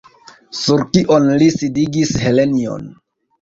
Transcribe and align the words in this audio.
Sur 0.59 0.81
kion 0.95 1.27
li 1.43 1.51
sidigis 1.57 2.15
Helenjon? 2.25 2.91